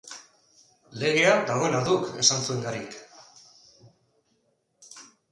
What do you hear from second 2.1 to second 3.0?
esan zuen Garik.